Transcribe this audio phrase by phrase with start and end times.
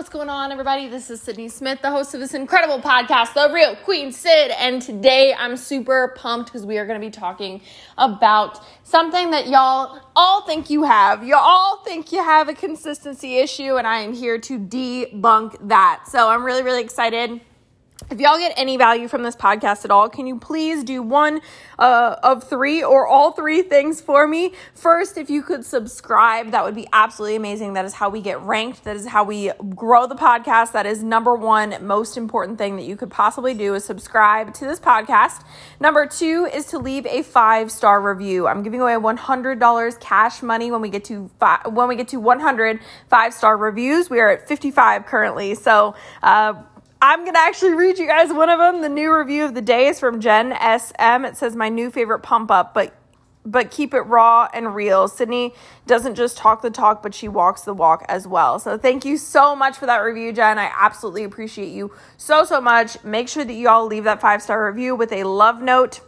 [0.00, 0.88] what's going on, everybody?
[0.88, 4.50] This is Sydney Smith, the host of this incredible podcast, The Real Queen Syd.
[4.52, 7.60] And today I'm super pumped because we are going to be talking
[7.98, 11.22] about something that y'all all think you have.
[11.22, 16.04] You all think you have a consistency issue, and I am here to debunk that.
[16.08, 17.42] So I'm really, really excited
[18.08, 21.40] if y'all get any value from this podcast at all, can you please do one
[21.78, 24.54] uh, of three or all three things for me?
[24.74, 27.74] First, if you could subscribe, that would be absolutely amazing.
[27.74, 28.84] That is how we get ranked.
[28.84, 30.72] That is how we grow the podcast.
[30.72, 34.64] That is number one most important thing that you could possibly do is subscribe to
[34.64, 35.44] this podcast.
[35.78, 38.46] Number two is to leave a five star review.
[38.46, 42.18] I'm giving away $100 cash money when we get to five, when we get to
[42.18, 44.08] 100 five star reviews.
[44.08, 45.94] We are at 55 currently, so.
[46.22, 46.54] Uh,
[47.02, 48.82] I'm going to actually read you guys one of them.
[48.82, 51.24] The new review of the day is from Jen SM.
[51.24, 52.94] It says, My new favorite pump up, but
[53.42, 55.08] but keep it raw and real.
[55.08, 55.54] Sydney
[55.86, 58.58] doesn't just talk the talk, but she walks the walk as well.
[58.58, 60.58] So thank you so much for that review, Jen.
[60.58, 63.02] I absolutely appreciate you so, so much.
[63.02, 66.02] Make sure that you all leave that five star review with a love note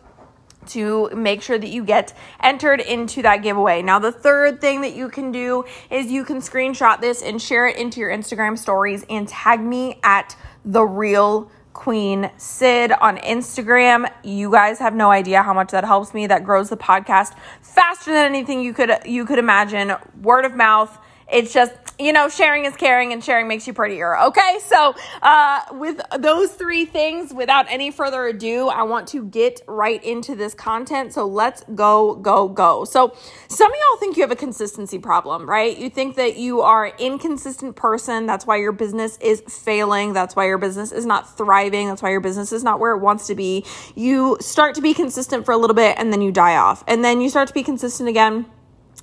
[0.67, 3.83] to make sure that you get entered into that giveaway.
[3.83, 7.67] Now, the third thing that you can do is you can screenshot this and share
[7.67, 14.11] it into your Instagram stories and tag me at the real Queen Syd on Instagram.
[14.23, 16.27] You guys have no idea how much that helps me.
[16.27, 19.95] That grows the podcast faster than anything you could you could imagine.
[20.21, 20.99] Word of mouth
[21.33, 24.59] it's just you know sharing is caring and sharing makes you prettier okay?
[24.67, 30.03] So uh, with those three things without any further ado i want to get right
[30.05, 31.13] into this content.
[31.13, 32.85] So let's go go go.
[32.85, 33.15] So
[33.49, 35.77] some of y'all think you have a consistency problem right?
[35.77, 38.27] You think that you are an inconsistent person.
[38.27, 40.13] That's why your business is failing.
[40.13, 41.89] That's why your business is not thriving.
[41.89, 43.65] That's why your business is not where it wants to be.
[43.95, 46.85] You start to be consistent for a little bit and then you die off.
[46.87, 48.47] And then you start to be consistent again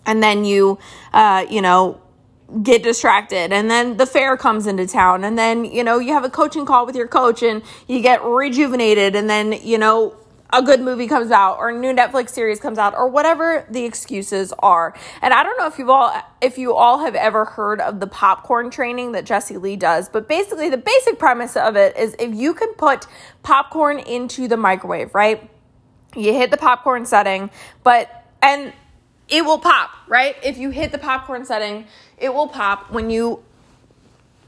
[0.05, 0.79] and then you
[1.13, 2.01] uh, you know
[2.63, 6.23] get distracted and then the fair comes into town and then you know you have
[6.23, 10.15] a coaching call with your coach and you get rejuvenated and then you know
[10.51, 13.85] a good movie comes out or a new Netflix series comes out or whatever the
[13.85, 14.95] excuses are.
[15.21, 18.07] And I don't know if you've all if you all have ever heard of the
[18.07, 22.33] popcorn training that Jessie Lee does, but basically the basic premise of it is if
[22.33, 23.05] you can put
[23.43, 25.49] popcorn into the microwave, right?
[26.15, 27.51] You hit the popcorn setting,
[27.83, 28.73] but and
[29.29, 30.35] it will pop, right?
[30.43, 31.85] If you hit the popcorn setting,
[32.17, 33.43] it will pop when you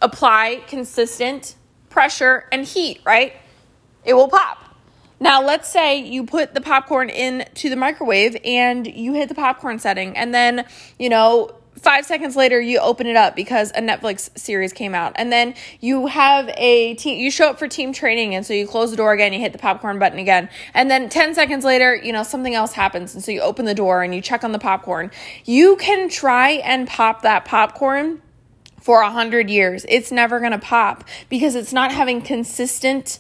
[0.02, 1.56] apply consistent
[1.90, 3.34] pressure and heat, right?
[4.04, 4.58] It will pop.
[5.20, 9.78] Now, let's say you put the popcorn into the microwave and you hit the popcorn
[9.78, 10.66] setting, and then,
[10.98, 15.14] you know, five seconds later you open it up because a netflix series came out.
[15.16, 18.68] And then you have a team you show up for team training and so you
[18.68, 20.50] close the door again you hit the popcorn button again.
[20.74, 23.76] And then 10 seconds later you know something else happens and so you open the
[23.76, 25.12] door and you check on the popcorn.
[25.46, 28.22] You can try and pop that popcorn
[28.80, 29.86] for a hundred years.
[29.88, 33.20] It's never going to pop because it's not having consistent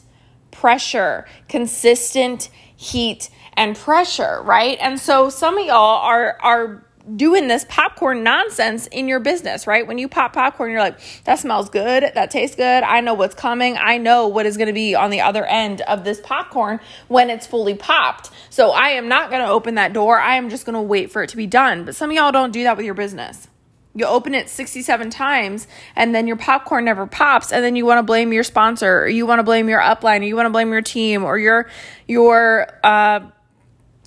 [0.52, 4.78] pressure consistent heat and pressure right?
[4.82, 6.86] And so some of y'all are are
[7.16, 9.86] doing this popcorn nonsense in your business, right?
[9.86, 13.36] When you pop popcorn, you're like, that smells good, that tastes good, I know what's
[13.36, 16.80] coming, I know what is going to be on the other end of this popcorn
[17.08, 18.30] when it's fully popped.
[18.50, 20.20] So I am not going to open that door.
[20.20, 21.86] I am just going to wait for it to be done.
[21.86, 23.48] But some of y'all don't do that with your business.
[23.94, 28.00] You open it 67 times and then your popcorn never pops and then you want
[28.00, 30.52] to blame your sponsor or you want to blame your upline or you want to
[30.52, 31.70] blame your team or your
[32.08, 33.20] your uh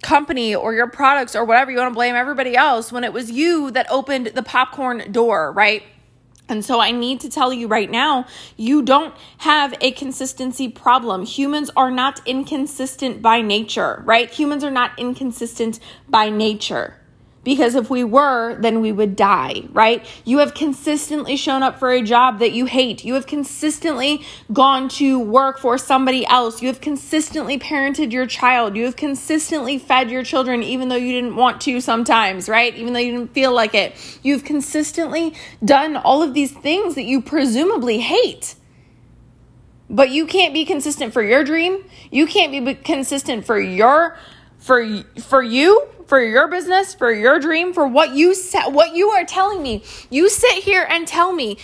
[0.05, 3.31] company or your products or whatever you want to blame everybody else when it was
[3.33, 5.83] you that opened the popcorn door, right?
[6.47, 8.27] And so I need to tell you right now,
[8.57, 11.25] you don't have a consistency problem.
[11.25, 14.31] Humans are not inconsistent by nature, right?
[14.31, 17.01] Humans are not inconsistent by nature.
[17.45, 20.05] Because if we were, then we would die, right?
[20.25, 23.05] You have consistently shown up for a job that you hate.
[23.05, 24.23] You have consistently
[24.53, 26.63] gone to work for somebody else.
[26.63, 28.77] You have consistently parented your child.
[28.77, 32.75] You have consistently fed your children, even though you didn't want to sometimes, right?
[32.75, 33.95] Even though you didn't feel like it.
[34.23, 38.55] You've consistently done all of these things that you presumably hate.
[39.91, 41.85] But you can't be consistent for your dream.
[42.11, 44.17] You can't be consistent for your
[44.59, 49.11] for for you for your business, for your dream, for what you said, what you
[49.11, 49.83] are telling me.
[50.11, 51.59] You sit here and tell me.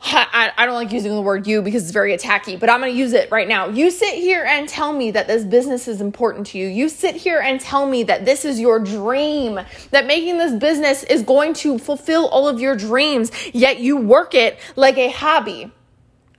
[0.00, 2.92] I, I don't like using the word you because it's very attacky, but I'm going
[2.92, 3.68] to use it right now.
[3.68, 6.68] You sit here and tell me that this business is important to you.
[6.68, 9.58] You sit here and tell me that this is your dream,
[9.90, 14.34] that making this business is going to fulfill all of your dreams, yet you work
[14.34, 15.72] it like a hobby.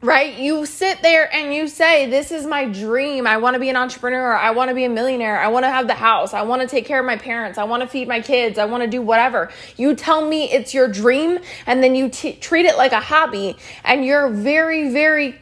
[0.01, 0.37] Right?
[0.37, 3.27] You sit there and you say, This is my dream.
[3.27, 4.33] I want to be an entrepreneur.
[4.33, 5.39] I want to be a millionaire.
[5.39, 6.33] I want to have the house.
[6.33, 7.57] I want to take care of my parents.
[7.57, 8.57] I want to feed my kids.
[8.57, 9.51] I want to do whatever.
[9.77, 13.57] You tell me it's your dream, and then you t- treat it like a hobby,
[13.83, 15.35] and you're very, very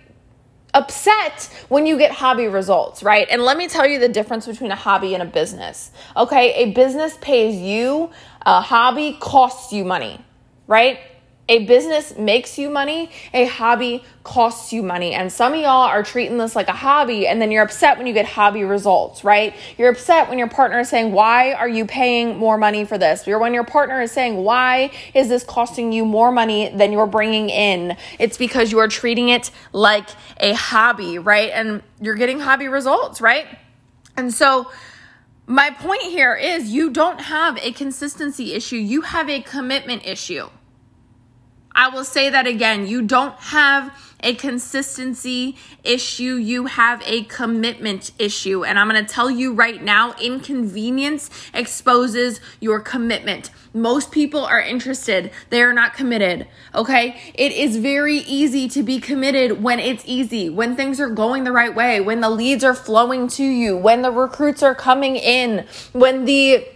[0.74, 3.28] upset when you get hobby results, right?
[3.30, 5.92] And let me tell you the difference between a hobby and a business.
[6.16, 8.12] Okay, a business pays you,
[8.46, 10.24] a hobby costs you money,
[10.68, 11.00] right?
[11.50, 15.14] A business makes you money, a hobby costs you money.
[15.14, 18.06] And some of y'all are treating this like a hobby, and then you're upset when
[18.06, 19.56] you get hobby results, right?
[19.78, 23.26] You're upset when your partner is saying, Why are you paying more money for this?
[23.30, 27.08] Or when your partner is saying, Why is this costing you more money than you're
[27.08, 27.96] bringing in?
[28.20, 30.10] It's because you are treating it like
[30.42, 31.52] a hobby, right?
[31.54, 33.48] And you're getting hobby results, right?
[34.18, 34.70] And so,
[35.46, 40.50] my point here is you don't have a consistency issue, you have a commitment issue.
[41.78, 42.88] I will say that again.
[42.88, 43.94] You don't have
[44.24, 48.66] a consistency issue, you have a commitment issue.
[48.66, 53.52] And I'm going to tell you right now inconvenience exposes your commitment.
[53.76, 56.48] Most people are interested, they are not committed.
[56.74, 57.22] Okay?
[57.36, 61.52] It is very easy to be committed when it's easy, when things are going the
[61.52, 65.68] right way, when the leads are flowing to you, when the recruits are coming in,
[65.94, 66.68] when the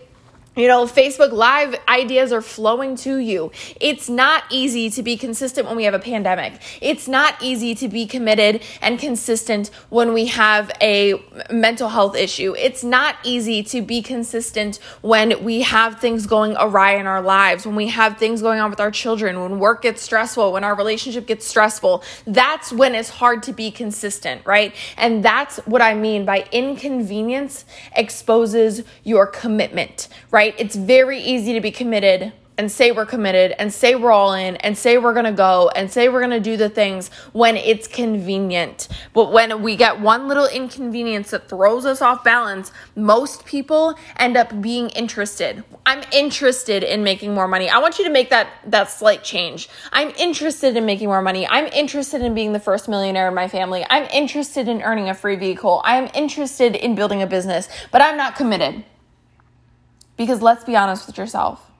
[0.55, 3.53] you know, Facebook Live ideas are flowing to you.
[3.79, 6.61] It's not easy to be consistent when we have a pandemic.
[6.81, 12.53] It's not easy to be committed and consistent when we have a mental health issue.
[12.57, 17.65] It's not easy to be consistent when we have things going awry in our lives,
[17.65, 20.75] when we have things going on with our children, when work gets stressful, when our
[20.75, 22.03] relationship gets stressful.
[22.27, 24.75] That's when it's hard to be consistent, right?
[24.97, 27.63] And that's what I mean by inconvenience
[27.95, 30.40] exposes your commitment, right?
[30.41, 30.55] Right?
[30.57, 34.55] It's very easy to be committed and say we're committed and say we're all in
[34.55, 38.87] and say we're to go and say we're to do the things when it's convenient.
[39.13, 44.35] But when we get one little inconvenience that throws us off balance, most people end
[44.35, 45.63] up being interested.
[45.85, 47.69] I'm interested in making more money.
[47.69, 49.69] I want you to make that that slight change.
[49.91, 51.47] I'm interested in making more money.
[51.47, 53.85] I'm interested in being the first millionaire in my family.
[53.91, 55.83] I'm interested in earning a free vehicle.
[55.85, 58.83] I am interested in building a business, but I'm not committed.
[60.21, 61.71] Because let's be honest with yourself.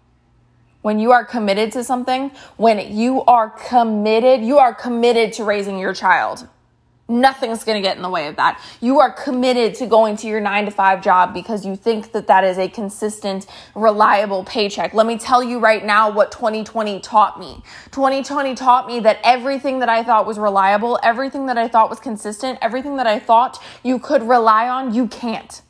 [0.82, 5.78] When you are committed to something, when you are committed, you are committed to raising
[5.78, 6.48] your child.
[7.08, 8.60] Nothing's going to get in the way of that.
[8.82, 12.26] You are committed to going to your nine to five job because you think that
[12.26, 13.46] that is a consistent,
[13.76, 14.96] reliable paycheck.
[14.96, 17.62] Let me tell you right now what 2020 taught me.
[17.92, 22.00] 2020 taught me that everything that I thought was reliable, everything that I thought was
[22.00, 25.62] consistent, everything that I thought you could rely on, you can't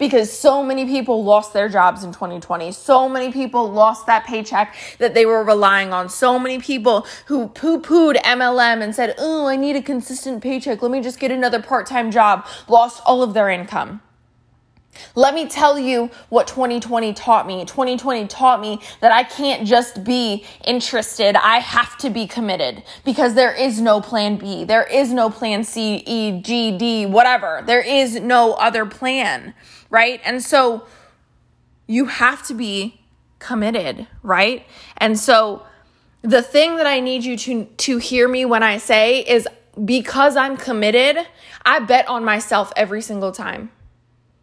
[0.00, 2.72] because so many people lost their jobs in 2020.
[2.72, 6.08] So many people lost that paycheck that they were relying on.
[6.08, 10.82] So many people who poo pooed MLM and said, Oh, I need a consistent paycheck.
[10.82, 14.00] Let me just get another part time job, lost all of their income.
[15.14, 17.64] Let me tell you what 2020 taught me.
[17.64, 21.36] 2020 taught me that I can't just be interested.
[21.36, 24.64] I have to be committed because there is no plan B.
[24.64, 27.62] There is no plan C, E, G, D, whatever.
[27.66, 29.54] There is no other plan
[29.90, 30.20] right?
[30.24, 30.86] And so
[31.86, 33.00] you have to be
[33.40, 34.64] committed, right?
[34.96, 35.66] And so
[36.22, 39.48] the thing that I need you to to hear me when I say is
[39.84, 41.26] because I'm committed,
[41.64, 43.70] I bet on myself every single time.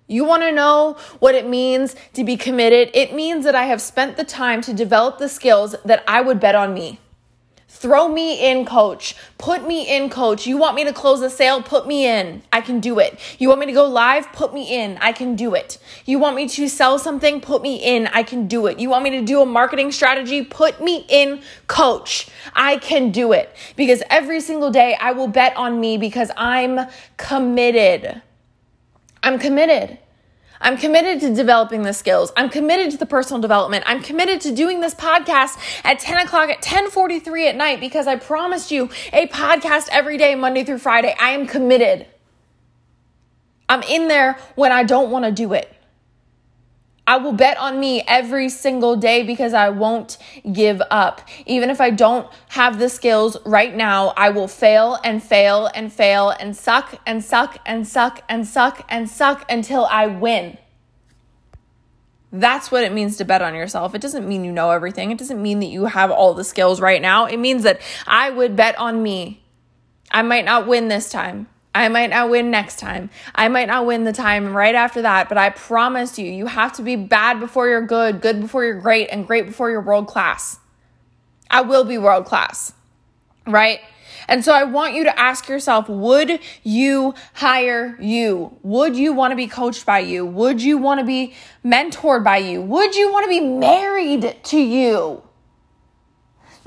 [0.07, 2.89] You want to know what it means to be committed?
[2.93, 6.39] It means that I have spent the time to develop the skills that I would
[6.39, 6.99] bet on me.
[7.67, 9.15] Throw me in, coach.
[9.37, 10.47] Put me in, coach.
[10.47, 11.61] You want me to close a sale?
[11.61, 12.41] Put me in.
[12.51, 13.19] I can do it.
[13.37, 14.31] You want me to go live?
[14.31, 14.97] Put me in.
[14.99, 15.77] I can do it.
[16.05, 17.39] You want me to sell something?
[17.39, 18.07] Put me in.
[18.07, 18.79] I can do it.
[18.79, 20.43] You want me to do a marketing strategy?
[20.43, 22.29] Put me in, coach.
[22.55, 23.55] I can do it.
[23.75, 26.87] Because every single day I will bet on me because I'm
[27.17, 28.23] committed.
[29.27, 29.97] I'm committed.
[30.61, 32.31] I'm committed to developing the skills.
[32.37, 33.83] I'm committed to the personal development.
[33.85, 38.15] I'm committed to doing this podcast at 10 o'clock at 1043 at night because I
[38.15, 41.13] promised you a podcast every day, Monday through Friday.
[41.19, 42.07] I am committed.
[43.67, 45.76] I'm in there when I don't want to do it.
[47.07, 50.17] I will bet on me every single day because I won't
[50.51, 51.21] give up.
[51.45, 55.91] Even if I don't have the skills right now, I will fail and fail and
[55.91, 60.57] fail and suck and suck and suck and suck and suck until I win.
[62.29, 63.95] That's what it means to bet on yourself.
[63.95, 65.11] It doesn't mean you know everything.
[65.11, 67.25] It doesn't mean that you have all the skills right now.
[67.25, 69.45] It means that I would bet on me.
[70.11, 71.47] I might not win this time.
[71.77, 73.11] I might not win next time.
[73.35, 76.73] I might not win the time right after that, but I promise you, you have
[76.73, 80.07] to be bad before you're good, good before you're great, and great before you're world
[80.07, 80.59] class.
[81.51, 82.73] I will be world class,
[83.45, 83.79] right?
[84.27, 88.57] And so I want you to ask yourself would you hire you?
[88.63, 90.25] Would you want to be coached by you?
[90.25, 92.59] Would you want to be mentored by you?
[92.59, 95.26] Would you want to be married to you?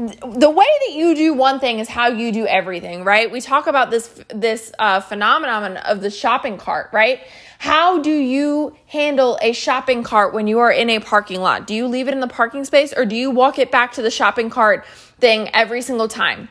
[0.00, 3.30] The way that you do one thing is how you do everything, right?
[3.30, 7.21] We talk about this this uh, phenomenon of the shopping cart, right?
[7.59, 11.66] How do you handle a shopping cart when you are in a parking lot?
[11.66, 14.02] Do you leave it in the parking space or do you walk it back to
[14.02, 14.87] the shopping cart
[15.19, 16.49] thing every single time?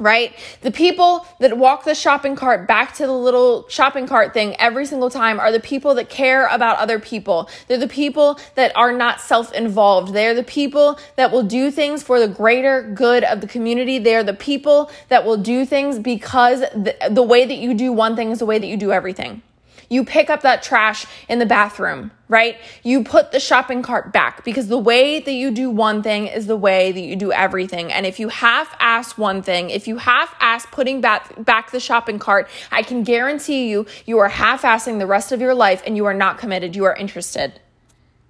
[0.00, 0.34] Right?
[0.62, 4.86] The people that walk the shopping cart back to the little shopping cart thing every
[4.86, 7.48] single time are the people that care about other people.
[7.68, 10.12] They're the people that are not self involved.
[10.14, 13.98] They're the people that will do things for the greater good of the community.
[13.98, 18.16] They're the people that will do things because the, the way that you do one
[18.16, 19.42] thing is the way that you do everything.
[19.90, 22.56] You pick up that trash in the bathroom, right?
[22.84, 26.46] You put the shopping cart back because the way that you do one thing is
[26.46, 27.92] the way that you do everything.
[27.92, 31.80] And if you half ass one thing, if you half ass putting back, back the
[31.80, 35.82] shopping cart, I can guarantee you, you are half assing the rest of your life
[35.84, 36.76] and you are not committed.
[36.76, 37.60] You are interested.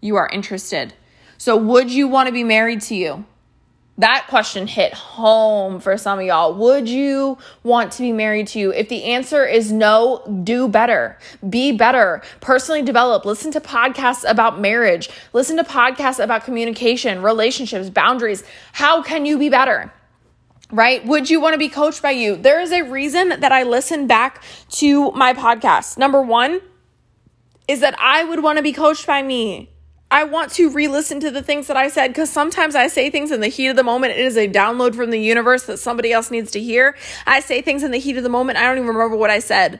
[0.00, 0.94] You are interested.
[1.36, 3.26] So, would you want to be married to you?
[4.00, 6.54] That question hit home for some of y'all.
[6.54, 8.72] Would you want to be married to you?
[8.72, 11.18] If the answer is no, do better.
[11.48, 12.22] Be better.
[12.40, 13.24] Personally develop.
[13.24, 15.10] Listen to podcasts about marriage.
[15.32, 18.42] Listen to podcasts about communication, relationships, boundaries.
[18.72, 19.92] How can you be better?
[20.72, 21.04] Right?
[21.04, 22.36] Would you want to be coached by you?
[22.36, 25.98] There is a reason that I listen back to my podcast.
[25.98, 26.60] Number one
[27.68, 29.70] is that I would want to be coached by me.
[30.12, 33.10] I want to re listen to the things that I said because sometimes I say
[33.10, 34.14] things in the heat of the moment.
[34.14, 36.96] It is a download from the universe that somebody else needs to hear.
[37.26, 38.58] I say things in the heat of the moment.
[38.58, 39.78] I don't even remember what I said.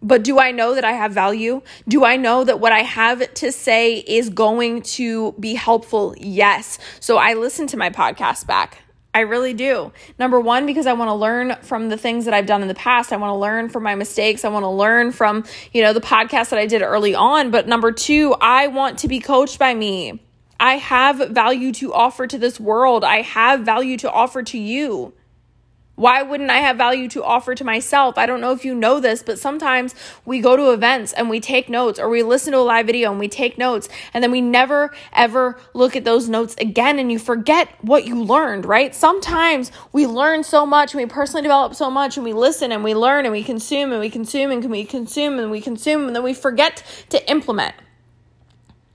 [0.00, 1.62] But do I know that I have value?
[1.88, 6.14] Do I know that what I have to say is going to be helpful?
[6.18, 6.78] Yes.
[7.00, 8.83] So I listen to my podcast back.
[9.14, 9.92] I really do.
[10.18, 12.74] Number one, because I want to learn from the things that I've done in the
[12.74, 13.12] past.
[13.12, 14.44] I want to learn from my mistakes.
[14.44, 17.52] I want to learn from, you know, the podcast that I did early on.
[17.52, 20.20] But number two, I want to be coached by me.
[20.58, 23.04] I have value to offer to this world.
[23.04, 25.12] I have value to offer to you.
[25.96, 28.18] Why wouldn't I have value to offer to myself?
[28.18, 31.38] I don't know if you know this, but sometimes we go to events and we
[31.38, 34.32] take notes or we listen to a live video and we take notes and then
[34.32, 38.92] we never ever look at those notes again and you forget what you learned, right?
[38.92, 42.82] Sometimes we learn so much and we personally develop so much and we listen and
[42.82, 46.16] we learn and we consume and we consume and we consume and we consume and
[46.16, 47.74] then we forget to implement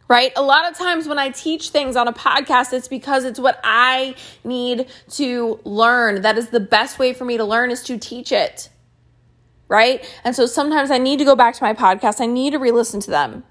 [0.10, 0.34] right?
[0.36, 3.60] A lot of times when I teach things on a podcast, it's because it's what
[3.64, 6.24] I need to learn.
[6.24, 8.70] That is the best way for me to learn is to teach it,
[9.68, 10.04] right?
[10.26, 12.72] And so sometimes I need to go back to my podcast, I need to re
[12.72, 13.44] listen to them.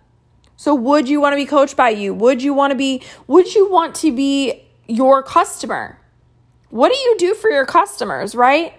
[0.56, 2.12] So, would you want to be coached by you?
[2.12, 6.00] Would you want to be, would you want to be your customer?
[6.70, 8.74] What do you do for your customers, right?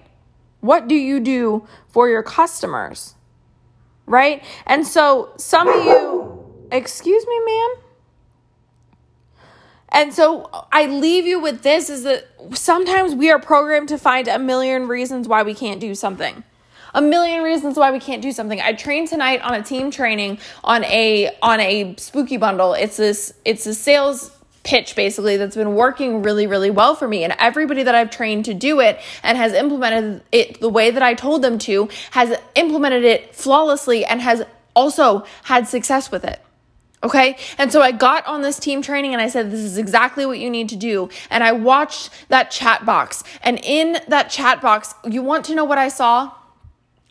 [0.60, 3.16] What do you do for your customers?
[4.06, 4.44] Right?
[4.66, 6.29] And so some of you
[6.72, 7.76] Excuse me, ma'am?
[9.92, 14.28] And so I leave you with this is that sometimes we are programmed to find
[14.28, 16.44] a million reasons why we can't do something.
[16.94, 18.62] A million reasons why we can't do something.
[18.62, 22.74] I trained tonight on a team training on a on a spooky bundle.
[22.74, 24.32] It's this it's a sales
[24.64, 28.46] pitch basically that's been working really really well for me and everybody that I've trained
[28.46, 32.38] to do it and has implemented it the way that I told them to has
[32.56, 34.44] implemented it flawlessly and has
[34.76, 36.42] also had success with it.
[37.02, 37.38] Okay.
[37.58, 40.38] And so I got on this team training and I said, this is exactly what
[40.40, 41.10] you need to do.
[41.30, 43.24] And I watched that chat box.
[43.42, 46.34] And in that chat box, you want to know what I saw?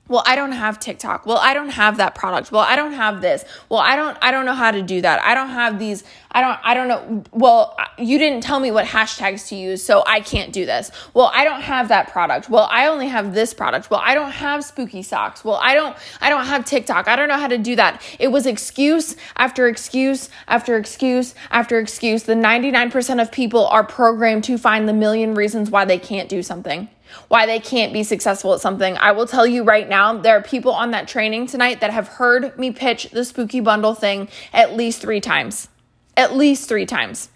[0.08, 3.20] Well i don't have tiktok well i don't have that product well i don't have
[3.20, 6.02] this well i don't i don't know how to do that i don't have these
[6.32, 10.02] i don't i don't know well you didn't tell me what hashtags to use so
[10.06, 13.54] i can't do this well i don't have that product well i only have this
[13.54, 17.16] product well i don't have spooky socks well i don't i don't have tiktok i
[17.16, 22.24] don't know how to do that it was excuse after excuse after excuse after excuse
[22.24, 26.42] the 99% of people are programmed to find the million reasons why they can't do
[26.42, 26.88] something
[27.28, 28.96] why they can't be successful at something.
[28.96, 32.08] I will tell you right now, there are people on that training tonight that have
[32.08, 35.68] heard me pitch the spooky bundle thing at least three times.
[36.16, 37.28] At least three times.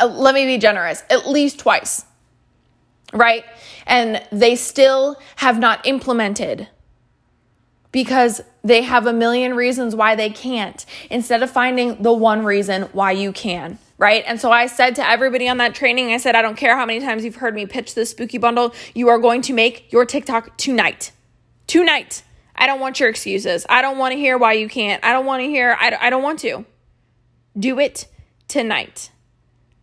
[0.00, 2.04] Uh, let me be generous, at least twice.
[3.12, 3.44] Right?
[3.86, 6.68] And they still have not implemented
[7.96, 12.82] because they have a million reasons why they can't instead of finding the one reason
[12.92, 14.22] why you can right?
[14.26, 16.84] And so I said to everybody on that training, I said, I don't care how
[16.84, 20.04] many times you've heard me pitch this spooky bundle, you are going to make your
[20.04, 21.12] TikTok tonight.
[21.66, 22.22] Tonight.
[22.54, 23.64] I don't want your excuses.
[23.70, 25.02] I don't want to hear why you can't.
[25.02, 26.66] I don't want to hear, I, I don't want to.
[27.58, 28.06] Do it
[28.46, 29.10] tonight.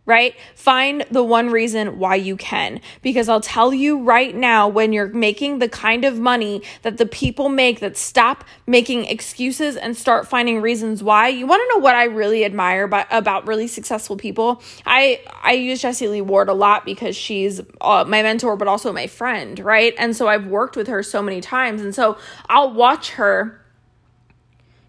[0.06, 0.34] Right?
[0.54, 2.80] Find the one reason why you can.
[3.00, 7.06] Because I'll tell you right now, when you're making the kind of money that the
[7.06, 11.82] people make that stop making excuses and start finding reasons why, you want to know
[11.82, 14.62] what I really admire about really successful people?
[14.84, 18.92] I, I use Jessie Lee Ward a lot because she's uh, my mentor, but also
[18.92, 19.94] my friend, right?
[19.96, 21.80] And so I've worked with her so many times.
[21.80, 22.18] And so
[22.50, 23.60] I'll watch her,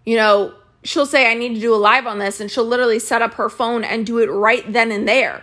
[0.04, 0.52] you know,
[0.88, 3.34] she'll say, I need to do a live on this, and she'll literally set up
[3.34, 5.42] her phone and do it right then and there.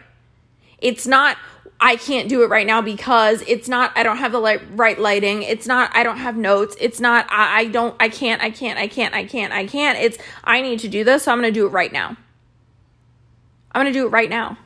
[0.79, 1.38] It's not,
[1.79, 5.00] I can't do it right now because it's not, I don't have the light, right
[5.00, 5.43] lighting.
[5.43, 6.75] It's not, I don't have notes.
[6.79, 9.97] It's not, I, I don't, I can't, I can't, I can't, I can't, I can't.
[9.97, 12.17] It's, I need to do this, so I'm going to do it right now.
[13.71, 14.57] I'm going to do it right now.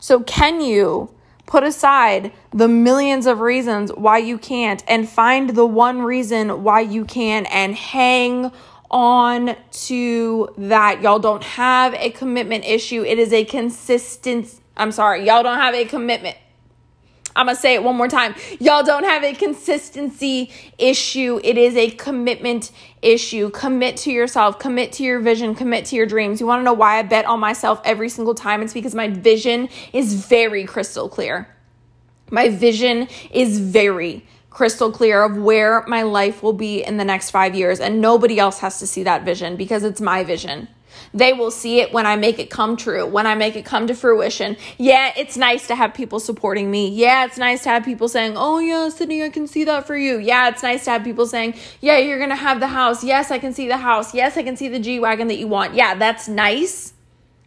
[0.00, 1.14] So, can you
[1.46, 6.80] put aside the millions of reasons why you can't and find the one reason why
[6.80, 8.50] you can and hang
[8.90, 11.02] on to that.
[11.02, 13.02] Y'all don't have a commitment issue.
[13.02, 16.36] It is a consistent, I'm sorry, y'all don't have a commitment.
[17.36, 18.34] I'm to say it one more time.
[18.60, 21.40] Y'all don't have a consistency issue.
[21.42, 22.70] It is a commitment
[23.02, 23.50] issue.
[23.50, 26.40] Commit to yourself, commit to your vision, commit to your dreams.
[26.40, 28.62] You want to know why I bet on myself every single time?
[28.62, 31.48] It's because my vision is very crystal clear.
[32.30, 37.30] My vision is very crystal clear of where my life will be in the next
[37.30, 37.80] five years.
[37.80, 40.68] And nobody else has to see that vision because it's my vision.
[41.12, 43.88] They will see it when I make it come true, when I make it come
[43.88, 44.56] to fruition.
[44.78, 46.88] Yeah, it's nice to have people supporting me.
[46.88, 49.96] Yeah, it's nice to have people saying, Oh, yeah, Sydney, I can see that for
[49.96, 50.18] you.
[50.18, 53.04] Yeah, it's nice to have people saying, Yeah, you're going to have the house.
[53.04, 54.14] Yes, I can see the house.
[54.14, 55.74] Yes, I can see the G Wagon that you want.
[55.74, 56.93] Yeah, that's nice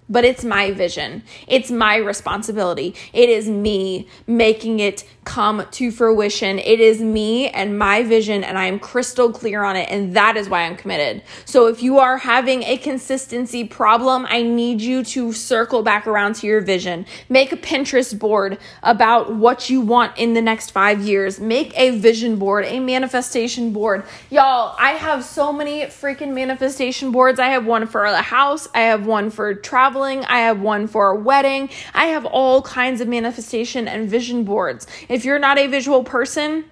[0.10, 1.24] but it's my vision.
[1.48, 2.96] It's my responsibility.
[3.14, 6.58] It is me making it come to fruition.
[6.58, 9.90] It is me and my vision, and I am crystal clear on it.
[9.90, 11.22] And that is why I'm committed.
[11.44, 16.36] So if you are having a consistency problem, I need you to circle back around
[16.36, 17.06] to your vision.
[17.28, 21.42] Make a Pinterest board about what you want in the next five years.
[21.42, 24.06] Make a vision board, a manifestation board.
[24.30, 27.38] Y'all, I have so many freaking manifestation boards.
[27.38, 29.54] I have one for the house, I have one for
[29.98, 31.70] traveling, I have one for a wedding.
[31.94, 34.88] I have all kinds of manifestation and vision boards.
[35.10, 36.66] If you're not a visual person,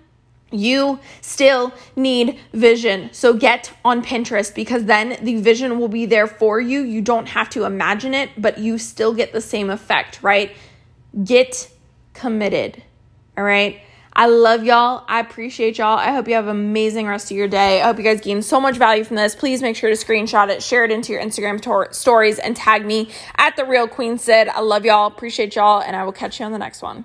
[0.52, 3.10] you still need vision.
[3.14, 6.82] So get on Pinterest because then the vision will be there for you.
[6.82, 10.56] You don't have to imagine it, but you still get the same effect, right?
[11.24, 11.72] Get
[12.14, 12.84] committed.
[13.38, 13.82] All right.
[14.18, 15.04] I love y'all.
[15.10, 15.98] I appreciate y'all.
[15.98, 17.82] I hope you have an amazing rest of your day.
[17.82, 19.36] I hope you guys gain so much value from this.
[19.36, 22.86] Please make sure to screenshot it, share it into your Instagram tor- stories, and tag
[22.86, 24.48] me at the real Queen Syd.
[24.48, 25.08] I love y'all.
[25.08, 27.04] Appreciate y'all, and I will catch you on the next one.